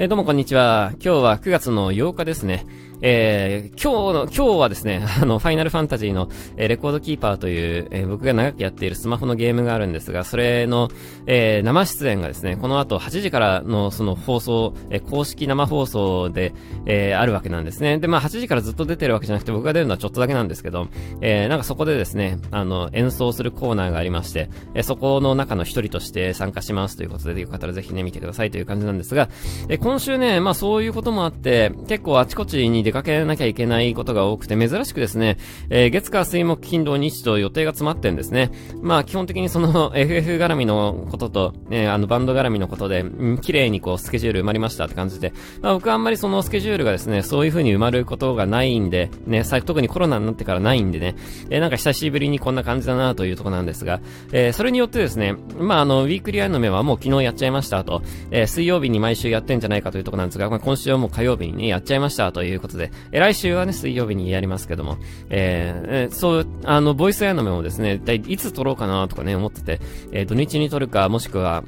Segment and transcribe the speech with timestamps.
[0.00, 0.92] えー、どうもこんにちは。
[1.02, 2.64] 今日は9月の8日ですね。
[3.00, 10.88] えー、今日の、今日はですね、 あの、ファイナルファンタジーの、えー、レコードキーパーという、えー、僕が長くやっているスマホのゲームがあるんですが、それの、
[11.26, 16.52] えー、生出演がですね、この後8時からのその放送、えー、公式生放送で、
[16.86, 17.98] えー、あるわけなんですね。
[17.98, 20.88] で、まあ8時からずっと出てるわけじゃなくて、僕が出るのはちょっとだけなんですけど、
[21.20, 29.28] えー、なんかそこでですね、あの、演奏するコーナーがありまして、えー、そこの中の一人として参加しますということで、よかったらぜひね、見てくださいという感じなんですが、
[29.68, 35.36] えー、今週ね、まあそういうこともあって、結構あちこちに出かけなきゃいけないことが多くて、珍しくですね、
[35.68, 38.50] えー、月火水木金土日と予定が詰まってんですね。
[38.80, 51.14] まあ、基本的にその FF 絡みのことと、ね、あの、バンド絡みのことで、うん、綺麗にこう、スケジュール埋まりましたって感じで、まあ、僕はあんまりそのスケジュールがですね、そういう風に埋まることがないんで、ね、特にコロナになってからないんでね、
[51.50, 54.00] えー、なんか久しぶりにこんな感じだなというとこなんですが、
[54.32, 64.98] えー、それによってですね、まあ、あの、ウィークリーアイの目はもう昨日やっちゃいましたと、えー、水曜日に毎週やってんじゃないかというとこなんですが、まあ、今週はもう火曜日にね、やっちゃいましたということで、え、来週はね、水曜日にやりますけども、
[65.30, 69.80] えー、そう、あの、ボイスアニメもですね、いつ撮ろうかなとかね、思ってて、
[70.12, 71.64] えー、土日に撮るか、もしくは、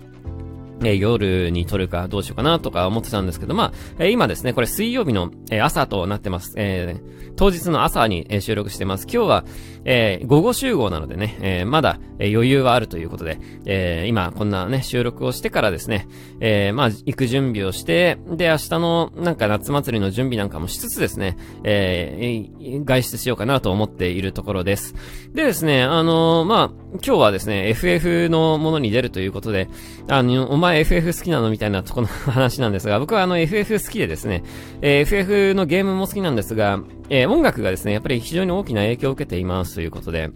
[0.83, 6.55] え、夜に撮るかどうしようかなとか思ってたんですけど、まあ、え、今ですね、これ水曜日の、え、朝となってます。
[6.57, 9.07] えー、当日の朝に、え、収録してます。
[9.13, 9.45] 今日は、
[9.85, 16.07] えー、午後集合なのでね、えー、まだ、えー、余裕はあるということで、えー、今こんなね、収録をしてからですね、
[16.41, 24.95] えー、まあ、行く準備をして、で、明日のなんか夏祭りの準備なんかもしつつですね、えー、外出しようかなと思っているところです。
[25.35, 29.69] でですね、あのー、まあ、今日はですね、FF のものに出るということで、
[30.09, 34.43] あの、お前 FF 好きなのみたいなとこの話なんですが、僕はあの FF 好きでですね、
[34.83, 40.31] えー、FF のゲームも好きなんですが、えー、音楽がですね、やっぱり非常に大きな影響を受けていますということで、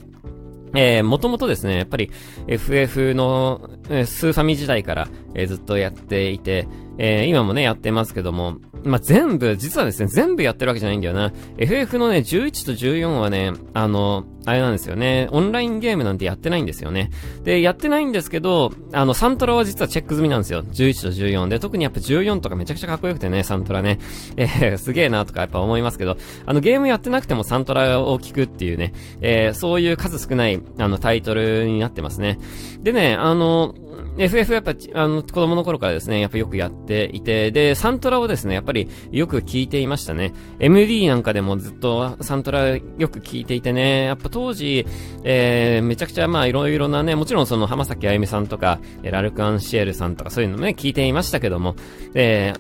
[0.75, 2.11] えー、もともとですね、やっぱり
[2.47, 6.69] FF の、えー、スーファミ時代から、えー、ずっとやっていて、
[6.99, 11.33] えー、今もね、やってますけども、まあ、全部、実はですね、全部やってるわけじゃないんだよな。
[11.59, 17.11] FF のね、11と14はね、あの、あれなんですよね、オンラインゲームなんてやってないんですよね。
[17.45, 20.63] で、やってないんですけど、あの、サントラは実はチェック済みなんですよ。
[20.63, 23.99] 11と14で、特にやっぱ14とかめちゃくちゃかっこよくてね、サントラね。
[24.37, 32.39] えー、すげえなとかやっぱ思いますけど、あの、ゲームやってなくてもサントラを聞くっていうね、えー、そういう数少ない、あの、タイトルになってますね。
[32.83, 33.75] でね、あの、
[34.17, 40.33] FF やっぱ、あの、子供の頃からですね、やっぱよくやっていて、で、サントラをですね、やっぱりよく聞いていましたね。
[40.61, 44.85] MD なんかでもずっとサントラよく聞いていてね、やっぱ当時、
[45.23, 51.77] えー、めちゃくちゃまあいろいろなね、もちろんその浜崎あゆみさんとか、ラルク・アンシエルさんとかそういうのね、聞いていましたけども、
[52.15, 52.53] え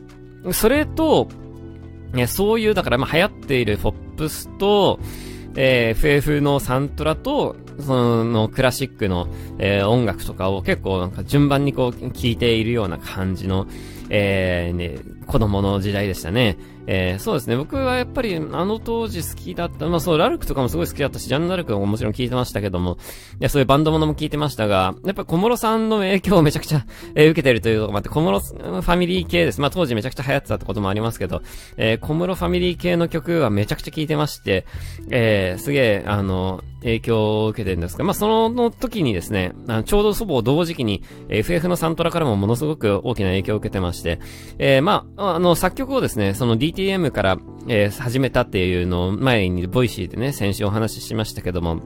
[0.44, 1.28] ー、それと、
[2.12, 5.00] ね、そういう、だからまあ流行っているポップスと、
[5.56, 9.26] えー、FF のサントラと、そのクラシックの、
[9.58, 13.66] えー、音楽とかを結構なんか順番にこう聴いているような感じの、
[14.10, 16.56] えー、ね、子供の時代でしたね。
[16.87, 17.56] えー、そうですね。
[17.56, 19.87] 僕はやっぱりあの当時好きだった。
[19.87, 22.99] まあそう、ラルクとかもすごい好きだったし、ジャンヌ・ラルクももちろん聞いてましたけども、
[23.41, 26.84] いや、そういうバンドものも聞いてましたが、やっぱ小室さんの影響をめちゃくちゃ、
[27.15, 29.61] えー、受けてるというとこもあって、小室ファミリー系です。
[29.61, 31.43] まあ当時めちゃくちゃ流行ってたってこともありますけど、
[31.77, 34.66] えー、小室ファミリー系の曲はめちゃくちゃ聞いてまして、
[35.11, 44.21] えー、すげえ、あの、影響を受けてるんですが、まあ、その時にですね、あのちょうどほぼ同時期に FF のサントラからもものすごく大きな影響を受けてまして、
[44.59, 51.81] えー、まあ、あの、作曲をですね、その DTM から、えー、始めたっていうのを前に Voicy でね、先週お話ししましたけども、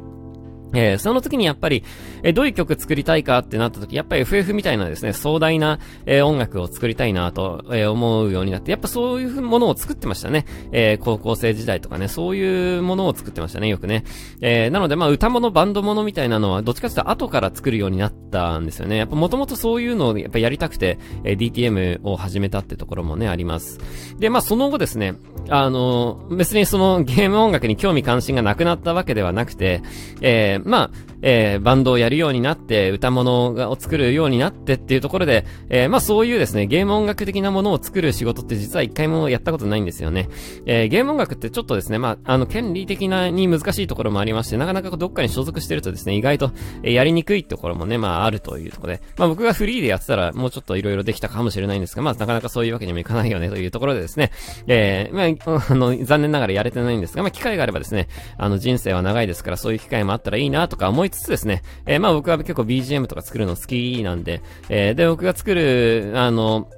[0.74, 1.84] えー、その時にやっぱり、
[2.22, 10.44] えー、どういう曲作りたいかってなった時、やっぱり FF みたいなですね、壮大な、えー、音楽を作りたいなと、え思うようになって、やっぱそういうものを作ってましたね。
[10.72, 14.04] え高校生時代とかね、そういうものを作ってましたね、よくね。
[14.40, 18.96] えなのでまあ歌物、バンド物みたいなのは、どっちかというと後から作るようになったんですよね。
[18.96, 23.78] やっぱもともとそういうのをやっぱやりたくて、え DTM を始めたってところもね、あります。
[24.18, 25.14] で、まあその後ですね、
[25.48, 29.82] あの別にそのゲーム音楽に興味関心がなくなったわけではなくて、
[30.20, 40.28] えまあ、えー、バンドをやるようになって、歌物を作るようになってっていうところで、えー、まあそういうですね、ゲーム音楽的なものを作る仕事って実は一回もやったことないんですよね。
[40.66, 54.30] えー、ゲーム音楽ってちょっとですね、まあ、あの、権利的なに難しいところもありまして、なかなかどっかに所属してるとですね、意外と、え、やりにくいところもね、まああるというところで、まあ僕がフリーでやってたらもうちょっと色々できたかもしれないんですが、まあなかなかそういうわけにもいかないよねというところでですね、
[54.66, 66.68] えー、まあ、あの、残念ながらやれてないんですが、まあ機会があればですね、あの人生は長いですからそういう機会もあったらいいなとか思いつつですね、えー、まあ僕は結構 BGM とか作るの好きなんで、えー、で、僕が作る、あの、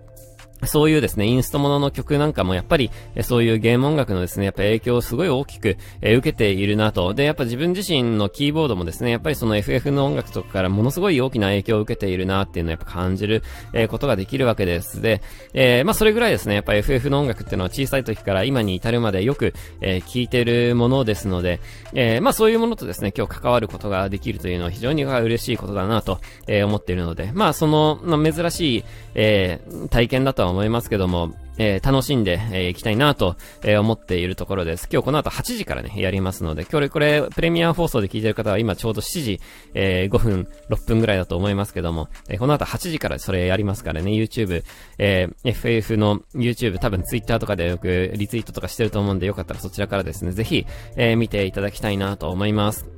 [0.67, 2.91] そういうですね、インストものの曲なんかもやっぱり、
[3.23, 7.15] そういうゲーム音楽のですね、やっぱ影響をすごい大きく、え受けているなと。
[7.15, 13.43] で、やっぱ自分自身のキーボードもですね、やっぱりその FF の音楽とかからものすごい大きな影響を受けているなっていうのをやっぱ感じる、
[13.73, 15.01] えことができるわけです。
[15.01, 15.23] で、
[15.55, 21.61] えー、まあそれぐらいですね、やっぱ FF の音楽っていうのは小さい時から今に至るまでよく、えー、聴いてるものですので、
[21.95, 28.85] えー、まあそういうものとですね、今日関わることができるというのは非常に嬉しいことだなと、え思っているので、まあその、まあ、珍しい、
[29.15, 29.61] え
[29.91, 34.89] 体験だとは思いますけども、えー、楽しんで、えー、いきたいなと、えー、思っているところです。
[34.91, 39.41] 今日この後8時からね、やりますので、今日これ、プレミア放送で聞いてる方は今ちょうど7時、
[39.75, 44.65] えー、5分、6分ぐらいだと思いますけども、えー、この後8時からそれやりますからね、YouTube、
[44.99, 50.67] えー、FF の YouTube、多分 Twitter とかでよくリツイートとかしてると思うんで、よかったらそちらからですね、ぜひ、
[50.97, 52.89] えー、見ていただきたいなと思います。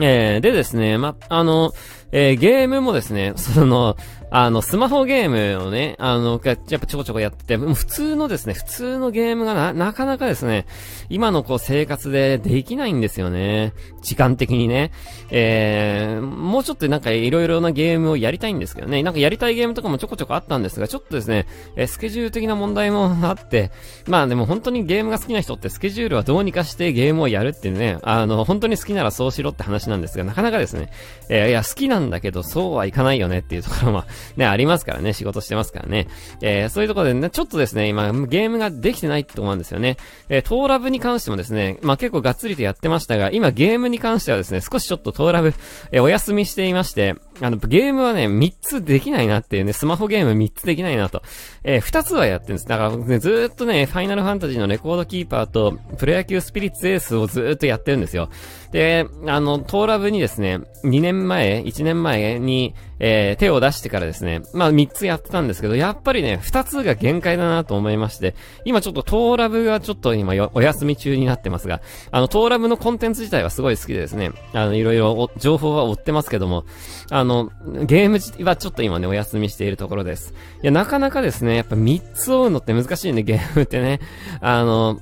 [0.00, 1.72] えー、でですね、ま、あの、
[2.10, 3.96] えー、ゲームもですね、その、
[4.36, 10.66] あの、スマホゲームをね、あの、やっぱちょこちょこやってて、普通のですね、普通のゲームがな、なかなかですね、
[11.08, 13.74] 今のこう生活でできないんですよね。
[14.02, 14.90] 時間的にね。
[15.30, 19.04] えー、もうちょっとなんかいろいろなゲームをやりたいんですけどね。
[19.04, 21.46] なんかやりたいゲームとかもちょこちょこあったんですが、ちょっとですね、
[21.76, 23.70] え、スケジュール的な問題もあって、
[24.08, 30.90] まあでも本当にゲームが好きな人ってスケジュールはどうにかしてゲームをやるっていうね、あの、本当に好きならそうしろって話なんですが、なかなかですね、
[31.28, 34.02] えー、いや、好きなんだけど、そうはいかないよねっていうところも
[34.36, 35.12] ね、ありますからね。
[35.12, 36.08] 仕事してますからね。
[36.40, 39.96] えー、そういうところでね、ちょっとですね、今、ゲームができてないって思うんですよね。
[40.28, 45.54] えー、トーラブに関してもですね、まあ、結構がっつりとやってましたが、今ゲームに関してはですね、少しちょっとトーラブ、
[45.92, 51.22] えー、お休みしていまして、あの、ゲームはね、3つできないなっていうね、スマホゲーム3つできないなと。
[51.64, 52.68] えー、2つはやってるんです。
[52.68, 58.28] だから、ね、ずーっとね、ファイナルファンタジーのレコードキーパーと、プロ野球スピリッツエースをずーっとやってるんですよ。
[58.70, 68.34] で、あの、トーラブにですね、2年前、1年前に、えー、手を出してからですね、まあ3つやってたんですけど、やっぱりね、2つが限界だなと思いまして、
[68.64, 71.80] 今ちょっとトーラブがちょっと今お休み中になってますが、
[72.10, 76.64] あの、トーラブのコンテンツ自体はすごい好きでですね、あの、いろいろ情報は追ってますけども、
[77.10, 77.50] あの、の
[77.86, 80.34] ゲームはちょっと今ね、お休みしているところです。
[80.62, 84.00] いや、なかなかですね、やっぱ3つ追うのって難しいんで、ゲームってね、
[84.40, 85.00] あの、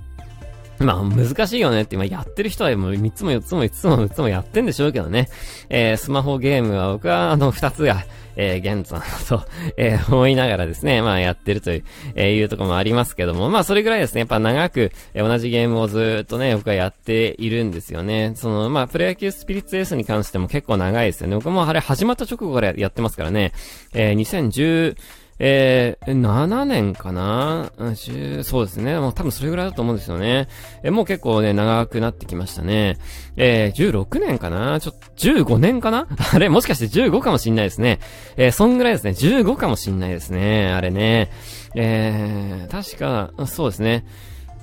[0.78, 5.28] まあ、難しいよねって、今やってる人はもう3つも4つも5つも6つもやってんでしょうけどね。
[5.68, 8.04] えー、スマホゲームは僕はあの2つが、
[8.36, 9.44] えー、現在と、
[9.76, 11.84] えー、思いながらですね、まあやってるという、
[12.14, 18.32] えー、いうとこもありますけども、まあそれぐらいですね、やっぱ長く、えー、同じゲームをずっとね、僕はやっているんですよね。
[18.36, 21.36] その、まあプロ野球スピリッツエースに関しても結構長いですよね。
[21.36, 23.52] 僕もあれ始まった直後からやってますからね、
[23.92, 24.96] えー、2010、
[25.44, 28.96] えー、7年かな？10そうですね。
[29.00, 30.46] もう多分それぐらいだと思うんですよね。
[30.84, 32.96] えー、もう結構ね、長くなってきましたね。
[33.36, 34.78] えー、16年かな？
[34.78, 36.06] ちょ、15年かな？
[36.32, 37.98] あれもしかして15かもしんないですね。
[38.36, 39.10] えー、そんぐらいですね。
[39.10, 40.68] 15かもしんないですね。
[40.68, 41.32] あれね。
[41.74, 44.06] えー、確か、そうですね。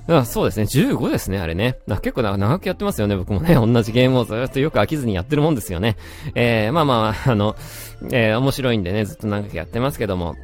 [0.08, 0.62] あそうですね。
[0.64, 1.76] 15ですね、あれね。
[2.00, 3.54] 結構長くやってますよね、僕もね。
[3.54, 5.98] 同じゲームをずっとよく飽きずにやってるもんですよね。
[6.34, 7.54] えー、まあまあ、あの、
[8.10, 10.36] えー、面白いんでね、ずっと長くやってますけども。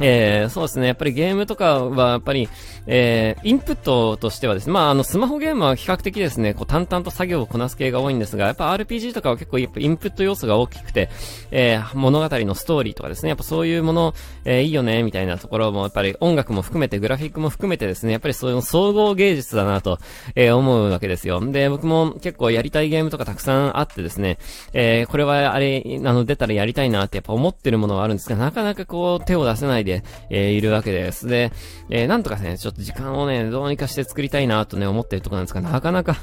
[0.00, 0.86] えー、そうですね。
[0.88, 2.48] やっぱりゲームとかは、やっぱり、
[2.86, 11.08] えー、インプットとしてはですね、まあ、あの、スマホゲームは比較的ですね、こう、淡々と作業をこなす系が多いんですが、やっぱ RPG とかは結構、やっぱインプット要素が大きくて、
[11.50, 14.14] えー、物語のストーリーとかですね、やっぱそういうもの、
[14.44, 19.98] えー、いいよね、みたいなところも、やっぱり音楽も含めて、グラフィックも含めてですね、やっぱりそういう総合芸術だなと、
[20.34, 21.40] えー、思うわけですよ。
[21.40, 24.38] で、僕も結構やりたいゲームとかたくさんあってですね、
[24.72, 31.26] えー、これはあれ、あの、出たらやりたいなってやっぱ思ってるものはあるんですが、なかなかこう、手を出せないで、えー、いるわけです。
[31.26, 31.52] で、
[31.90, 36.16] えー、なんとかね、ちょっと時間をね、どうにかして作りたいなとね、思ってるとこなんですが、なかなか、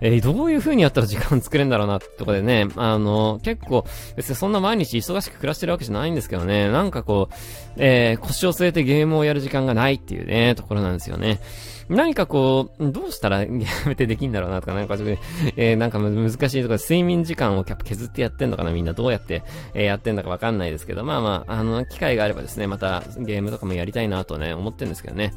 [0.00, 3.84] えー、どういう風にやったら時間作れるんだろうなってとこでね、あの、結構、
[4.16, 7.34] 別にそんな毎日忙しく暮らしてるわけじゃないんですけどね、なんかこう、
[7.76, 11.40] えー、腰を据えてゲームをやる時間がないっていうね、ところなんですよね。
[11.88, 13.48] 何かこう、どうしたらや
[13.86, 15.22] めてできんだろうなとか、なんかちょっと、
[15.56, 19.42] えー、なんか難しいとか、睡眠時間をキャップ削ってやってんのかなみんなどうやって、
[19.74, 25.32] えー、やってんだかわかんないですけど、まあまあ、あの、機会があればですね、またゲームとかもやりたいなとね、思ってるんですけどね。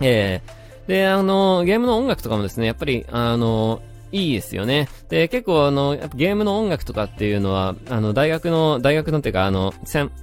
[0.00, 3.82] えー、で、あの、ゲームの音楽とかもですね、やっぱり、あの、
[4.12, 4.88] いいですよね。
[5.08, 9.74] で、結構あの、やっぱゲームの音楽とかっていうのは、あの、大学の、大学のっていうか、あの、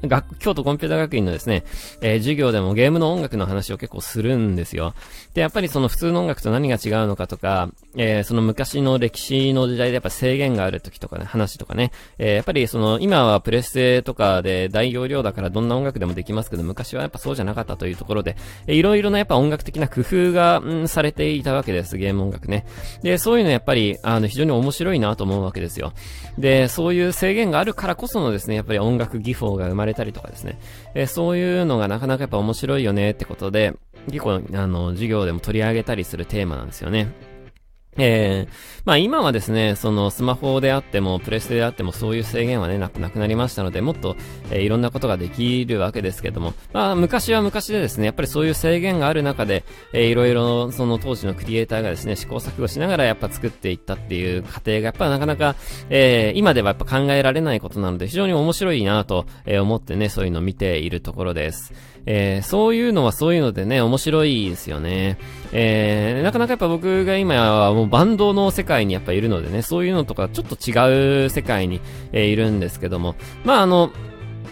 [0.03, 1.63] 学、京都コンピュータ学院のですね、
[2.01, 4.93] えー、授業でもゲームの音楽の話を結構するんですよ。
[5.33, 18.35] で、やっぱりその普通の音楽と何が違うのかとか、えー、その昔の歴史の時代でやっぱ制限がある時とかね、話とかね、えー、やっぱりその、今はプレステとかで大容量だからどんな音楽でもできますけど、昔はやっぱそうじゃなかったというところで、
[18.67, 22.65] えー、いろいろなやっぱ音楽的な工夫が、ん、されていたわけです、ゲーム音楽ね。
[23.01, 25.93] で、そういうのやっぱりぱり、あの、非常に面白いなと思うわけですよ。
[26.37, 30.59] で、そういう制限があるからこそのですね、やっぱり音楽技法が生まれたりとかですね、
[30.93, 33.73] え、そういうのがなかなかやっぱ面白いよねってことで、
[34.07, 37.07] 結構、あの、授業でも取り上げたりするテーマなんですよね。
[37.97, 44.15] えー、まあ今はですね、そのスマホであっても、プレステであってもそういう制限はね、なくなくなりましたので、もっと、
[44.49, 55.55] えー、いろんなことができるわけですけども、まあ昔は昔でですね、やっぱりそういう制限がある中で、えー、いろいろその当時のクリエイターがですね、試行錯誤しながらやっぱ作っていったっていう過程がやっぱなかなか、
[55.89, 61.73] えー、今ではやっぱ考えられないことなので、非常に面白いなと、え、思ってね、そういうのを見ているところです。
[62.05, 65.17] えー、そういうのはそういうのでね、面白いですよね。
[65.51, 71.81] えー、なかなかやっぱ僕が今はもうバンドの世界にやっぱいるのでね、そういうのとかちょっと違う世界に、
[72.11, 73.91] えー、いるんですけども、まああの、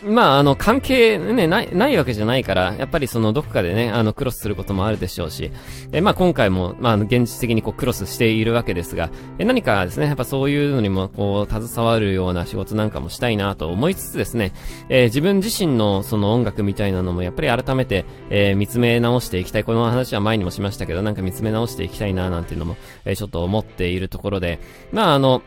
[0.04, 5.52] まあ、あの、関係ね、ない、ないわけじゃないから、やっぱりその、どこかでね、あの、クロスすることもあるでしょうし、
[5.92, 14.54] え、まあ、今回も、まあ、現実的にこう、クロスしているわけですが、え、何かですね、やっぱそういうのにも、こう、携わるような仕事なんかもしたいなと思いつつですね、
[14.90, 19.64] えー、自分自身のその音楽みたいなのも、やっぱり改めて、えー、見つめ直していきたい。
[19.64, 24.60] この話は前にもしましたけど、なんか見つめ直していきたいな、なんていうのも、えー、ちょっと思っているところで、
[24.92, 25.44] まあ、あの、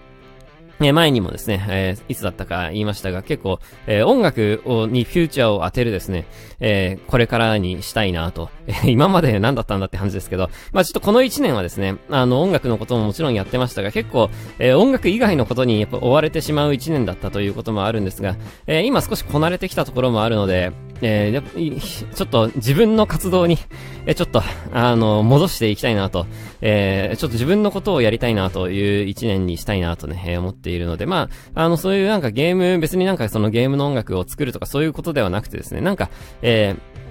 [0.81, 6.27] え前にもですね、えー、いつだったか言いましたが、結構、えー、音楽をにフューチャーを当てるですね、
[6.61, 23.59] えー、これからにしたいなと、え 今まで何だったんだって話ですけど、まあちょっとこの1年はですね、あの音楽のことももちろんやってましたが、結構、え音楽以外のことにやっぱ追われてしまう1年だったということもあるんですが、え今少しこなれてきたところもあるので、えー、ちょっと自分の活動に、
[24.07, 26.27] えちょっと、あの、戻していきたいなと、
[26.61, 36.11] え、ちょっと自分のことをやりたいなという一年にしたいなとね、思っているので、まあ、あの、そういうなんかゲーム、別になんかそのゲームの音楽を作るとかそういうことではなくてですね、なんか、
[36.43, 37.04] えー、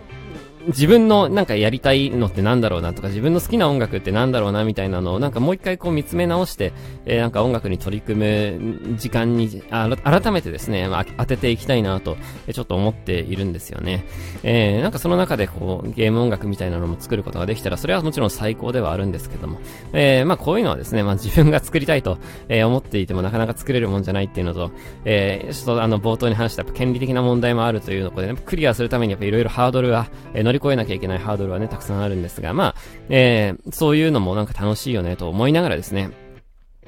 [0.67, 6.73] 自分のなんかやりたいのってなんだろうなとか、自分の好きな音楽ってなんだろうなみたいなのをなんかもう一回こう見つめ直して、
[7.05, 12.17] えー、なんか音楽に取り組む時間に、あ改めてですね、まあ、当てていきたいなと、
[12.51, 14.05] ちょっと思っているんですよね。
[14.43, 19.59] えー、なんかその中でこう、ゲーム音楽みたいなのも作ることができたら、それはもちろん最高ではあるんですけども、
[19.93, 22.17] えー、まあこういうのはですね、まあ自分が作りたいと、
[22.47, 24.71] えー、思っていてもなかなか作れるもんじゃないっていうのと、
[25.05, 32.75] えー、ちょっとあの冒頭に話したやっぱ権利的な問題もあるというので、ね、クリアするためにやっぱいろいろハードルは、えー、乗り越えなきゃいけないハードルはね、たくさんあるんですが、まあ、
[33.09, 36.11] えー、そういうのもなんか楽しいよねと思いながらですね、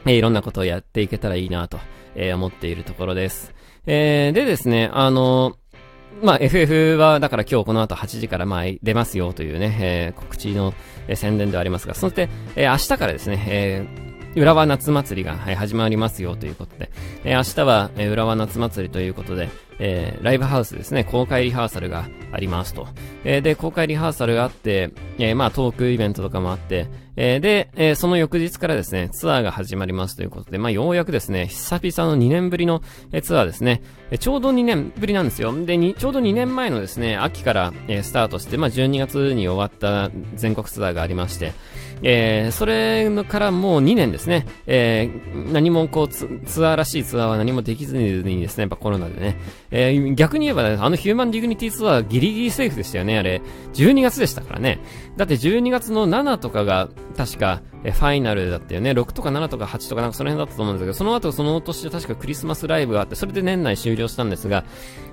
[0.06, 1.80] えー、いろんなことをやっていけたらいいなと、
[2.16, 3.54] えー、思っているところです。
[3.88, 5.58] えー、でですね、あの
[6.22, 10.74] まあ、FF は、だから今日この後8時からまあ出ますよというね、えー、告知の、
[11.08, 14.05] えー、宣伝ではありますが、そして、えー、明日からですね、えー、
[14.36, 16.92] 浦和夏祭りが、えー、始まりますよということで、
[17.24, 19.50] えー、明日は、えー、浦和夏祭りということで、
[19.80, 22.88] えー、ライブハウスですね、公開リハーサルがありますと。
[23.24, 26.88] えー、で、公開リハーサルがあって、えー、まあ、トークイベントとかもあって、
[27.18, 32.82] えー、で、えー、その翌日からですね、ツアーが始まりますということで、まあ、ようやくですね、久々の2年ぶりの、
[33.14, 35.54] えー、ツアーですね、えー、ちょうど2年ぶりなんですよ。
[35.66, 41.54] で、に、ちょうど2年前のですね、秋から、えー、スタートして、まあ、12月に終わった全国ツアーがありまして、
[42.08, 46.28] えー、それからもう2年ですね、えー、何もこうツ、
[46.68, 53.42] アーらしいツアーは何もできずにですね、やっぱコロナでね、えー、逆に言えば、ね、あのヒューマンディグニティツアーギリギリセーフでしたよね、あれ。
[53.74, 54.80] 12月でしたからね。
[55.18, 58.92] だって12月の7とかが、確か、えファイナルだったよね。
[58.92, 64.66] 6とか7とか8とかなんかその辺だったと思うんですけど、その後その年で確かクリスマスライブがあって、それで年内終了したんですが、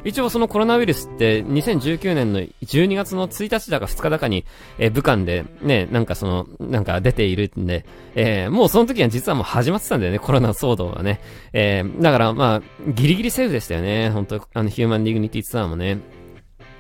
[0.05, 4.45] 一応そのコロナウイルスって2019年の12月の1日だか2日だかに、
[4.79, 6.47] え武漢でね、なんかその、
[6.83, 11.21] なんか出ているんで、えー、もうその時は実はもう始まってたんだよね、コロナ騒動はね。
[11.53, 15.99] えー、だからまあ、ギリギリセーフでしたよね、本当あの、ヒューマンディグニティツアーもね。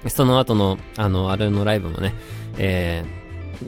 [0.09, 2.13] その後の、あの、あれのライブもね、
[2.59, 3.05] え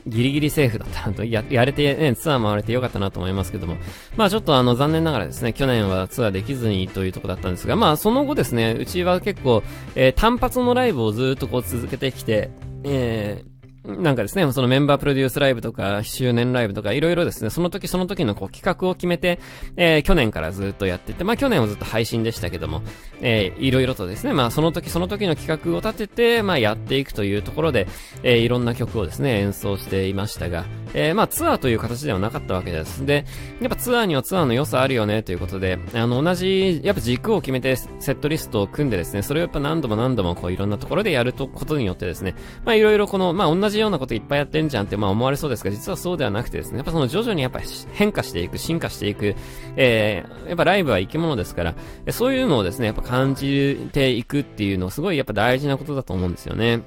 [0.05, 3.77] ー、ギリギリセーフだったなと、や、やれてね、ツアー回れてよかったなと思いますけども。
[4.17, 9.63] まあちょっとあの、残念ながらですね、去年はツアーできずにというとこだったんですが、まあその後ですね、うちは結構、
[9.95, 12.49] えー、単発のライブをずっとこう続けてきて、
[12.83, 13.54] えー、
[13.87, 19.39] なんかですね、そのメンバープロデュースライブとか、周年ライブとか、いろいろですね、その時その時のこう企画を決めて、
[19.77, 22.81] えー、去年からずっとやってて、まあ去年はずっと配信でしたけども、
[23.21, 27.87] えー、いろいろとですね、まあその時その時の企画を立てて、まあやっていくというところで、
[28.23, 33.05] えー、いろんな曲をですね、演奏していましたが、えー、まあツアーという形ではなかったわけです。
[33.05, 33.25] で、
[33.61, 47.59] やっぱツアーにはツアーの良さあるよね、ということで、あの、同じ、やっぱ軸を決めてセットリストを組んでですね、それをやっぱ何度も何度もこういろんなところでやるとことによってですね、まあいろいろこの、まあ同じじようなこといっぱいやってんじゃんってまあ思われそうですが、実はそうではなくてですね、やっぱその徐々にやっぱ
[47.93, 49.35] 変化していく、進化していく、
[49.75, 51.75] えー、やっぱライブは生き物ですから、
[52.11, 56.81] そういうのをですね、やっぱ感じていくっていうのすごいやっぱ大事なことだと思うんですよね。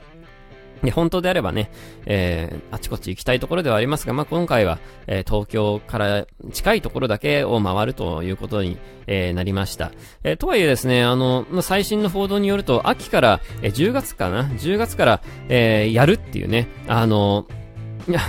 [0.83, 1.71] で、本当であればね、
[2.07, 9.93] えー、あちこち行きたいところではありますが、まあ、今回は、えー、東京から近いところだけを回るということに、えー、なりました。
[10.23, 17.47] えー、とはいえですね、あの、まあ、最新の報道によると、秋から、えー、10月かな ?10 月から、えー、やるっていうね、あの、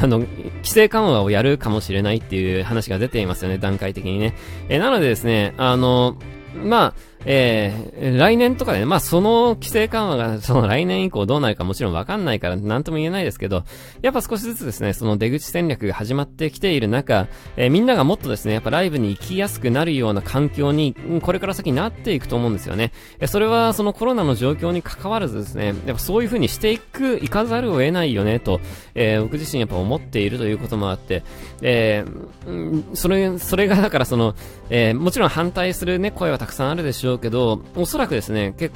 [0.02, 0.30] あの、規
[0.64, 4.36] 制緩和をやるかもしれないっていう話が出ていますよね、段階的にね。
[4.68, 6.18] えー、なのでですね、あの、
[6.56, 13.64] まあ、えー、来年とかね、まあその規制緩和が その来年以降どうなるかもちろんわかんないから何とも言えないですけど、
[14.02, 22.92] やっぱ少しずつですね、その出口戦略が始まってきている中、えー、みんながもっとですね、やっぱライブに行きやすくなるような環境に、これから先なっていくと思うんですよね。
[23.20, 28.62] え、それはそのコロナの状況に関わらずですね、やっぱそういう風にしていく、いかざるを得ないよね、と、
[28.96, 31.24] えー、僕自身やっぱ思っているということもあって、
[31.62, 34.36] えー、それ、それがだからその、
[34.70, 38.74] えー、もちろん反対するね、声はたくさんあるでしょうけど、おそらくですね、結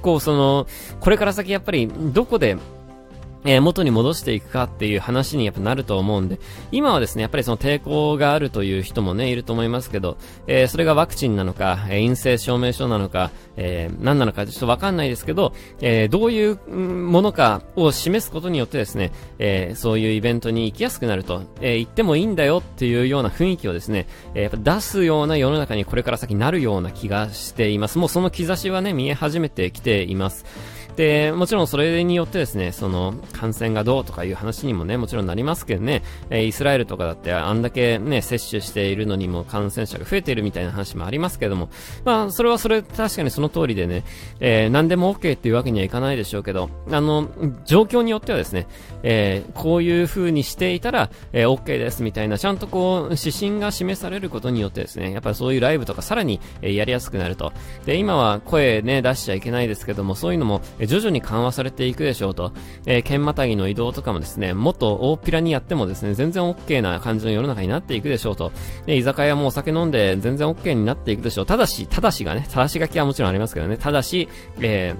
[0.00, 0.66] 構その、
[1.00, 2.56] これから先やっぱりどこで
[3.44, 6.38] えー、元に戻していくかっていう話にやっぱなると思うんで、
[6.72, 10.16] 今はですね、やっぱりその抵抗があるという人もね、いると思いますけど、
[10.46, 27.98] えー、それがワクチンなのか、え、陰性証明書なのか、えー、何なのかちょっとわかんないですけど、え、どういうものかを示すことによってですね、え、そういうイベントに行きやすくなると、え、行ってもいいんだよっていうような雰囲気をですね、え、やっぱ出すような世の中にこれから先なるような気がしています。
[27.98, 30.44] もうその兆しはね、見え始めてきています。
[30.98, 41.68] で、もちろんそれによってですね、その、感染がどうとかいう話にもね、もちろんなりますけどね、えー、イスラエルとかだってあんだけね、接種しているのにも感染者が増えているみたいな話もありますけども、
[42.04, 44.02] まあ、それはそれ、確かにその通りでね、
[44.40, 47.28] えー、何でも OK っていうわけにはいかないでしょうけど、あの、
[47.64, 48.66] 状況によってはですね、
[49.04, 57.52] えー、こういう風にしていたら、えー、OK ですみたいな、ちゃんとこう、指針が示されることによってですね、やっぱりそういうライブとかさらに、え、やりやすくなると。
[57.86, 62.52] で、今は声ね、出しちゃいけないですけども、そういうのも、徐々に緩和されていくでしょうと、
[62.86, 68.50] えー、剣またぎの移動とかもですね、もっと大っぴらにやってもですね、全然 OK な感じの世の中になっていくでしょうと、
[68.86, 71.46] で、居酒屋もお酒飲んで全然 OK になっていくでしょう。
[71.46, 74.28] ただし、ただしがね、ただし書きはもちろんありますけどね、ただし、
[74.60, 74.94] え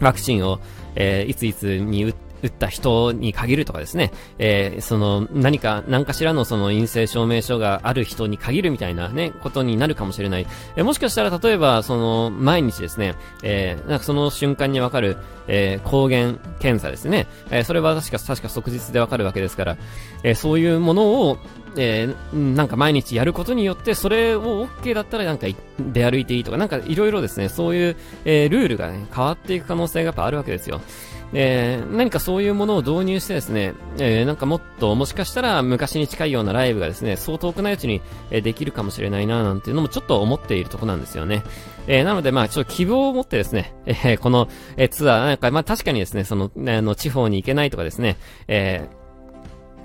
[0.00, 0.60] ー、ワクチンを、
[0.94, 10.46] えー、いついつに打って、打った人に限るとかですね、えー、その、何か、何かしらのその陰性証明書がある人に限るみたいなね、ことになるかもしれない。
[10.76, 15.16] えー、もしかしたら例えば、その、毎日ですね、えー、なんかその瞬間にわかる、
[15.48, 17.26] えー、抗原検査ですね。
[17.50, 19.76] えー、それは確か、確か即日でわかるわけですから、
[20.22, 21.38] えー、そういうものを、
[21.76, 25.46] えー、なんか毎日やることによって、それを OK だったらなんか
[25.78, 30.80] 出歩いていいとか、なんかいろいろですね、そういう、えー、ルールがね、変わっていく可能性がやっぱあるわけですよ。
[31.32, 41.42] えー、何かそういうものを導入してですね、えー、なんかもっともしかしたら昔に近いようなライブがですね、そう遠くないうちに、えできるかもしれないななんていうのもちょっと思っているとこなんですよね。
[41.86, 48.16] えー、なのでまあちょっと希望を持ってですね、え、この、え、ツアー、なんかまあ確かにですね、その、あの、地方に行けないとかですね、
[48.48, 48.99] えー、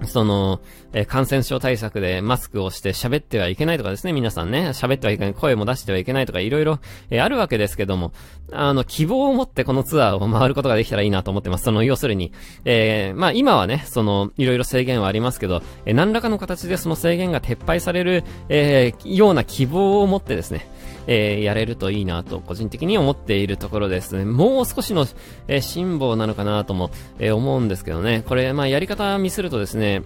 [0.03, 0.61] その、
[0.93, 6.79] えー、感染症対策でマスクをして喋ってはいけないとかですね、皆さんね、喋ってはいけない、声も出してはいけないとかいろいろ、
[7.09, 8.11] えー、あるわけですけども、
[8.51, 11.63] あの、希望を持ってこのツアーを回ることができたらいいなと思ってます。
[11.63, 12.31] その、要するに、
[12.65, 20.67] えー、まあ今はね、その、いろいろ制限はありますけど、え、何らかの形でその制限が撤廃される、え、ような希望を持ってですね、
[21.07, 24.25] えー、やれるといいなと、個人的に思っているところですね。
[24.25, 25.05] もう少しの、
[25.47, 28.23] えー、辛抱なのかなとも、えー、思うんですけどね。
[28.27, 30.03] これ、まあ、やり方ミスるとですね、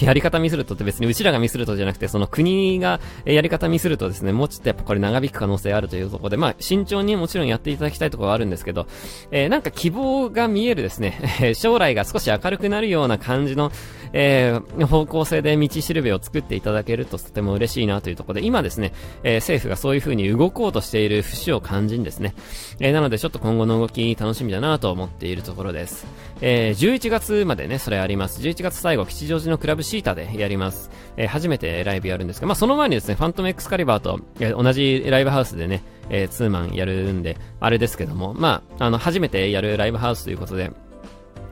[0.00, 8.86] やり 方ミスるとって別にうちらがミスるとじゃなくて、その国が、やり方ミスるとですね、もうちょっとやっぱこれ長引く可能性あるというところで、まあ、慎重にもちろんやっていただきたいところはあるんですけど、
[9.30, 13.70] えー、なんか希望が見えるですね、 え将来が少し明るくなるような感じの、
[14.12, 22.34] えー、方向性で道しるべを作っていただけるととても嬉しいなというところで、今ですね、えー、政府がそういう風に動こうとしている節を感じんですね。
[22.80, 26.06] えー、なのでちょっと今後の動き楽しみだなと思っているところです。
[26.40, 28.40] えー、11月までね、それあります。
[28.40, 30.90] 11月最後、吉祥寺のクラブシータでやります。
[31.16, 40.70] えー、初めてライブやるんですが、まあ、その前にですね、ファントムエクスカリバーと、えー、同じライブハウスでね、えー、ツーマンやるんで、あれですけども、まあ、あの、初めてやるライブハウスということで、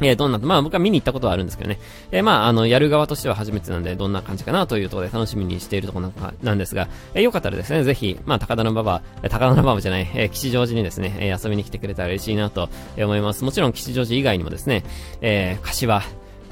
[0.01, 1.79] えー、どんな、まあ僕は見に行ったことはあるんですけどね。
[2.11, 13.45] えー、まああの、やる側としては初めてなんで、どんな感じかなというところで楽しみにしているところなんですが、えー、よかったらですね、ぜひ、まあ高田の馬場、高田の馬場じゃない、えー、吉祥寺にですね、え、遊びに来てくれたら嬉しいなと思います。
[13.45, 14.85] もちろん吉祥寺以外にもですね、
[15.21, 16.03] え、柏、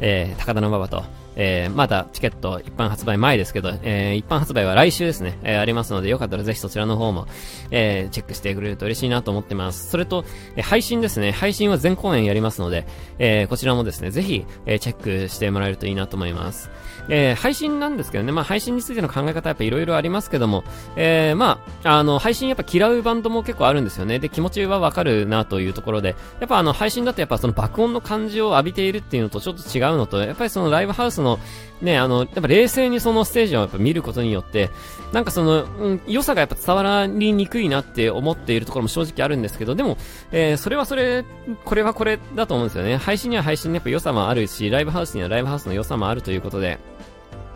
[0.00, 1.04] え、高田の馬場と、
[1.36, 7.26] えー、まだチケット一般発売前ですけど、えー、一般発売は来週ですね、えー、ありますので、よかったらぜひそちらの方も、
[7.70, 9.90] えー、チェックしてくれると嬉しいなと思ってます。
[9.90, 10.24] それと、
[10.56, 12.86] えー、配信ですね、配信は全公演やりますので、
[13.18, 16.70] えー、こちらもですね、ぜひ、えー、チェックしてもらえるといいなと思います。
[17.08, 20.64] えー、配信なんですけどね、まあ配信についての考え方やっぱいろいろありますけども、
[20.96, 24.18] えー、まあ、あの、配信やっぱ嫌うバンドも結構あるんですよね。
[24.18, 31.38] で、気持ちはわかるなというところで、やっぱあの、配信だとやっぱその爆音の感じを浴びているっていうのとちょっと違うのと、やっぱりそのライブハウスの、
[31.82, 34.70] ね、あの、やっぱ冷静にそのステージをやっぱ見ることによって、
[35.12, 39.96] なんかその、うん、良さがやっぱ伝わりにくいなって思っているところも正直あるんですけど、でも、
[40.32, 41.24] えー、それはそれ、
[41.64, 42.96] これはこれだと思うんですよね。
[42.96, 46.78] 配信には配信のやっぱ良さもあるし、ライブハウスにはライブハウスの良さもあるということで、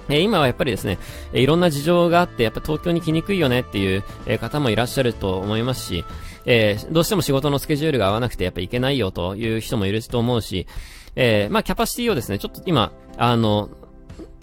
[0.09, 0.99] え今はやっぱりですね、
[1.33, 6.05] えいろんな事情があって、やっぱ東京に来にくいよねっていう、え方もいらっしゃると思いますし、
[6.47, 10.67] え、どうしても仕事のスケジュールが合わなくてやっぱ行けないよという人もいると思うし、
[11.15, 13.69] え、まあキャパシティをですね、ちょっと今、あの、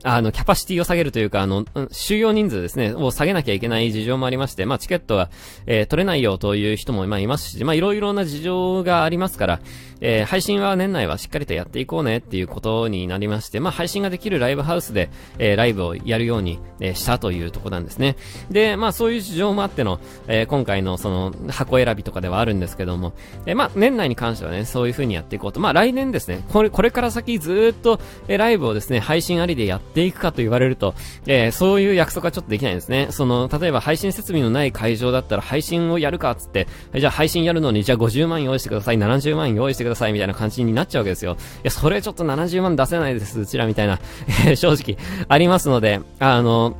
[0.03, 5.29] あの、キャパシティを下げるというか、あの、収容人数ですね、を下げなきゃいけない事情もありまして、まあ、チケットは、
[5.65, 9.59] えー、取れないよという人も、まあ、いますし、まあ、いろいろな事情がありますから、
[10.01, 18.15] えー、配信は年内はしっかりとやっていこうねっていうことになりまして、まあ、配信ができるライブハウスで、えー、ライブをやるように、え、したというとこなんですね。
[18.51, 23.13] で、まあ、そういう事情もあっての、え、今回のその、箱選びとかではあるんですけども、
[23.45, 25.59] え、まあ、年内に関してはね、そういう風にやっていこうと。
[25.59, 30.95] まあ、来年ですね、これ、これから先ずっと、え、ライブをですね、配信ありでやっていくかと言われると、
[31.27, 33.07] えー、そういう約束はちょっとできないんですね。
[33.11, 41.33] その、例えば配信設備のない会場だったら配信をやるかっつって、じゃあ配信やるのに、じゃあ50万用意してください、70万用意してください、みたいな感じになっちゃうわけですよ。
[41.33, 43.99] いや、それちょっと70万出せないです、うちらみたいな、
[44.47, 46.75] え正直ありますので、あの、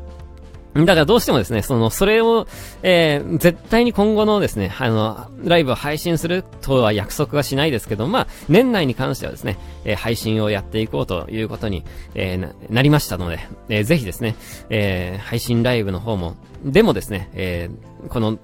[0.84, 2.48] だからどうしてもですね、その、それを、
[2.84, 14.36] えー、絶対に今後のですね、あの、ライブを配信するとは約束はしないですけど、まあ、年内に関してはですね、えー、配信をやっていこうということに、えー、な、なりましたので、えー、ぜひですね、
[14.70, 16.36] えー、配信ライブの方も、
[16.66, 18.38] でもですね、えー、この、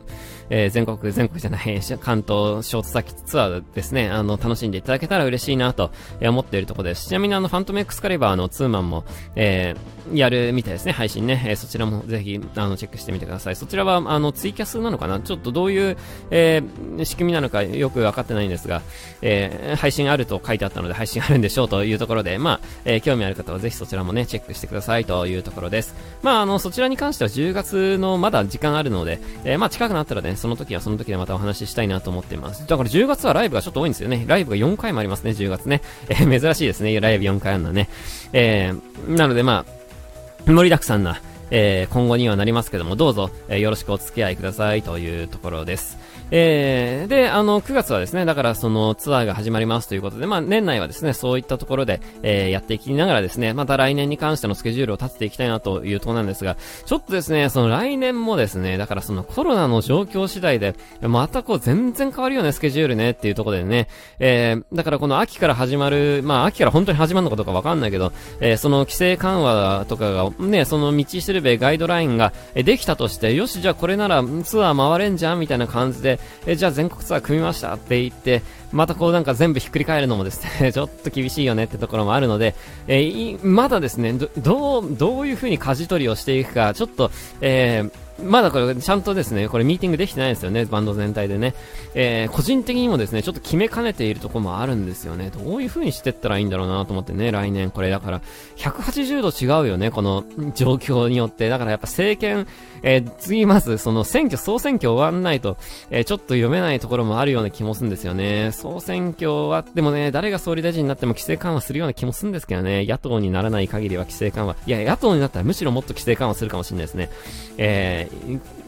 [0.52, 7.08] えー、全国、全国じゃない、関東ショートサキツアーですね、あの、楽しんでいただけたら嬉しいなと、え、思っているところです。
[7.08, 11.42] ちなみにあの、ファントムエクスカリバーのツーマンも、えー、やるみたいですね、配信ね。
[11.48, 13.56] えー、そちらもぜひ、あの、チェックしてみてください。
[13.56, 15.22] そちらは、あの、ツイキャスなのかな？
[15.22, 15.98] ちょっとどういう、
[16.32, 18.82] えー、仕組みなのかよくわかってないんですが、
[19.22, 25.96] えー、配信あると書いてあったので、配信あるんでしょうというところで、まあ、えー、興味ある方はぜひそちらもね、チェックしてくださいというところです。
[26.24, 32.66] まあ、あの、そちらに関しては10月のまだ時間あるので、えー、まあ、近くなったらね、その時はその時でまたお話ししたいなと思っています。
[32.68, 34.26] だから10月はライブがちょっと多いんですよね。
[34.28, 35.82] ライブが4回もありますね、10月ね。
[36.10, 37.90] えー、珍しいですね、ライブ4回あるのね。
[38.34, 46.01] えー、なのでまあ、盛りだくさんな、えー、今後にはなりますけども、どうぞ、えー、よろしくお付き合いくださいというところです。
[46.34, 63.90] えー、で、あの、9月はですね、だからそのツアーが始まりますということで、まあ年内はですね、そういったところで、えー、やっていきながらですね、また来年に関してのスケジュールを立てていきたいなというところなんですが、ちょっとですね、その来年もですね、だからそのコロナの状況次第で、またこう全然変わるよね、スケジュールねっていうところでね、
[64.20, 82.56] えー、だからこの秋から始まる、まあ秋から本当に始まるのかどうかわかんないけど、えー、その規制緩和とかが、ね、その道しるべガイドラインができたとして、よし、じゃあこれならツアー回れんじゃんみたいな感じで、えじゃあ全国ツアー組みましたって言って、またこうなんか全部ひっくり返るのもですね、 ちょっと厳しいよねってところもあるので、
[82.88, 87.92] えー、まだですね、どう、どういう風に舵取りをしていくか、ちょっと、えー、
[88.24, 91.54] まだこれ、ちゃんとですね、これミーティングできてないですよね、バンド全体でね。
[91.96, 95.32] えー、個人的にもですね、ちょっと決めかねているところもあるんですよね。
[95.32, 97.72] どういう風にしてったらいいんだろうなと思ってね、来年。
[97.72, 98.22] これだから、
[98.58, 100.24] 180度違うよね、この
[100.56, 101.50] 状況によって。
[101.50, 102.48] だからやっぱ政権、
[102.84, 105.58] えー、次まず、その選挙、総選挙終わんないと、
[105.90, 108.52] えー、ちょっと読めないところもあるような気もするんですよね。
[108.62, 114.56] 総選挙終わってもね、誰が総理大臣になっても規制緩和するような気もするんですけどね、野党にならない限りは規制緩和。
[114.68, 117.10] いや、野党になったらむしろもっと規制緩和するかもしれないですね。
[117.58, 118.08] え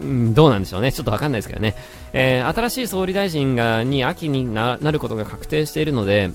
[0.01, 0.91] ー、どうなんでしょうね。
[0.91, 1.75] ちょっとわかんないですけどね。
[2.11, 6.31] えー、新しい総理大臣が、に秋になることが確定しているので、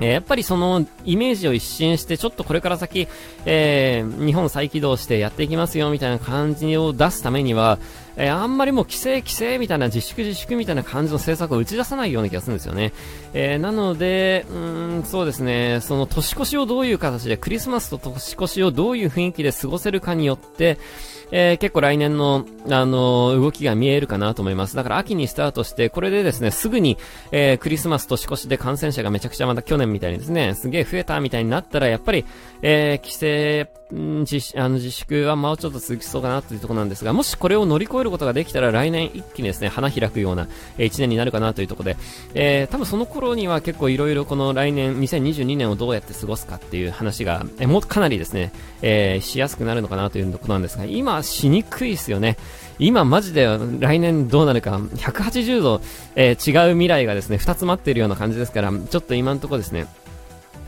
[0.00, 3.06] えー、やっぱりそのイメージを一新して、ちょっとこれから先、
[3.46, 7.78] えー、日本再起動してやっていきますよみたいな感じを出すためには、
[8.16, 12.92] えー、あんまりもう規制規制みたいな自粛自粛みたいな感じの政策を打ち出さないような気がするんですよね。
[13.32, 20.78] えー、なので、うん、そうですね、その年越しをどういう形で、クリスマスと年越しをどういう雰囲気で過ごせるかによって、
[21.30, 24.76] えー、結構来年の、あのー、動きが見えるかなと思います。
[24.76, 26.96] だから秋にスタートして、これでですね、すぐに、
[27.32, 32.24] えー、クリスマス年越しで感染者がめちゃくちゃまた去年みたいにですね、すげえ増えたみたいになったら、やっぱり、
[32.62, 41.96] えー、規制、自あの自粛はもうちょっと続きそうかなというところなんですが、もしこれを乗り越えることができたら来年一気にですね、花開くような、えー、1年になるかなというところで、
[42.34, 52.36] えー、多分その頃には結構いろいろこの来年、2022年をどうやって過ごすかっていう話が、えー、もうかなりですね、えー、しやすくなるのかなというところなんですが、今しにくいですよね。
[52.78, 53.46] 今マジで
[53.78, 55.80] 来年どうなるか、180度、
[56.16, 56.34] え、違う
[56.72, 59.86] 未来がですね、2つ待っているような感じですから、ちょっと今のところですね、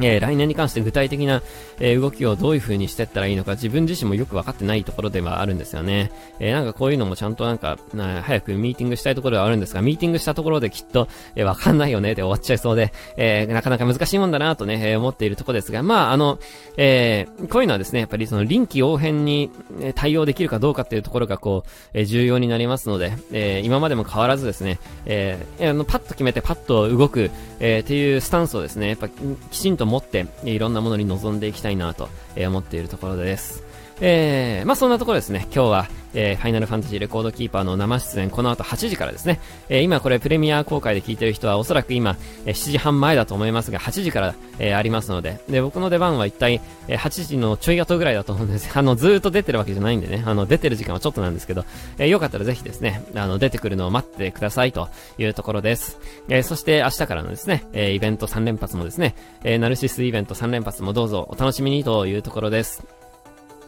[0.00, 1.42] えー、来年に関して具体的な、
[1.80, 6.10] えー、動きをどういう風にしていったらいいのか自分自身もよく分かってないところではあるんですよね。
[6.38, 16.38] えー、なんかこういうのもちゃんとなんか、な早くミーティングしたいところではあるんですが、ミーティングしたところできっと、えー、分かんないよねって終わっちゃいそうで、えー、なかなか難しいもんだなとね、えー、思っているところですが、まあ、あの、
[16.76, 19.50] えー、こういうのはですね、やっぱりその臨機応変に
[19.94, 27.30] 対応できるかどうかっていうところがこう、えー、重要になりますので、えー、今までも変わらずですね、えー、あの、パッと決めてパッと動く、
[27.60, 33.65] えー、っていうスタンスをですね、やっぱきちんと持って、いろんなものに臨んでいきたいなと、思っているところです。
[34.00, 48.70] えー、まあそんなところですね、今日は、えー、ファイナルファンタジーレコードキーパーの生出演、この後8時からですね、えー、今これプレミア公開で聞いてる人はおそらく今、えー、7時半前だと思いますが、8時から、えー、ありますので、で、僕の出番は一体、えー、8時のちょい後ぐらいだと思うんです。
[48.76, 51.64] あの、ずーっと出てるわけじゃないんでね、あの、出てる時間はちょっとなんですけど、
[51.98, 55.98] えー、よかったらぜひですね、あの、出てくるのを待ってくださいというところです。
[56.28, 63.05] えー、そして明日からのですね、えー、イベント3連発もですね、えー、ナルシスイベント3連発もどうぞお楽しみにというところです。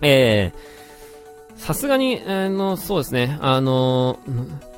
[0.03, 4.19] えー、さすがに、あの、そうですね、あの、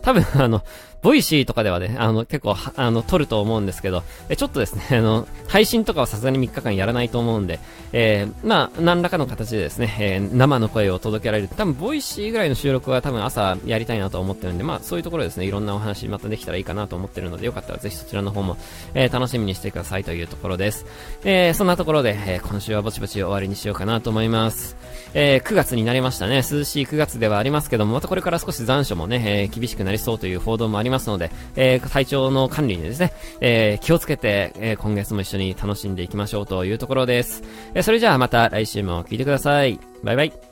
[0.02, 0.62] 多分、あの、
[1.02, 7.58] Voicy とかではね、あの、結構、あの、撮ると思うんですけど、え、ちょっとですね、 あの、配信とかはさすがに3日間やらないと思うんで、
[7.92, 11.48] えー、まあ、何らかの形でですね、えー、生の声を届けられる。
[11.48, 18.58] 多分、 Voicy ぐらいの収録は多分朝やりたいなと思ってるんで、まあ、そういうところですね、いろんなお話またできたらいいかなと思ってるので、よかったらぜひそちらの方も、
[18.94, 20.84] えー、楽しみにしてくださいというところです。
[21.24, 24.76] えー、そんなところで、えー、今週はぼちぼち終わりにしようかなと思います。
[25.14, 26.36] えー、9月になりましたね。
[26.36, 37.42] 涼しい9月ではありますけども、またこれから少し残暑もね、えー、厳しくなりそうという報道もありますので、えー、体調の管理にですね、えー、気をつけて、えー、今月も一緒に楽しんでいきましょうというところです。
[37.74, 39.78] えー、それじゃあまた来週も聞いてください。
[40.02, 40.49] バイバイ。